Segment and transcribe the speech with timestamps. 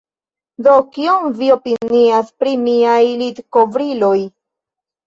[0.67, 4.17] Do, kion vi opinias pri miaj litkovriloj?